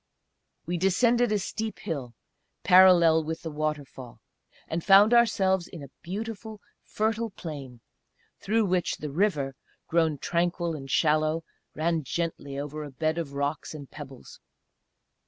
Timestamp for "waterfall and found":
3.51-5.13